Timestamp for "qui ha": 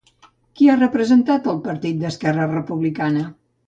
0.59-0.77